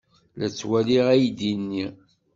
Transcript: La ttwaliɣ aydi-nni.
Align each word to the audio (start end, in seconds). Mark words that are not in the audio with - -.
La 0.37 0.47
ttwaliɣ 0.51 1.07
aydi-nni. 1.13 1.85